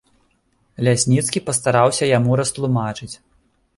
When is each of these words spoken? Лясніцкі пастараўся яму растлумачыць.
Лясніцкі 0.87 1.43
пастараўся 1.49 2.05
яму 2.17 2.31
растлумачыць. 2.43 3.15